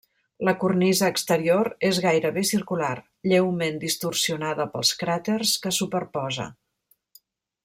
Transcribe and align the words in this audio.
La 0.47 0.53
cornisa 0.61 1.09
exterior 1.15 1.69
és 1.89 1.99
gairebé 2.07 2.45
circular, 2.53 2.95
lleument 3.33 3.79
distorsionada 3.87 4.69
pels 4.75 4.95
cràters 5.05 5.57
que 5.67 5.77
superposa. 5.83 6.53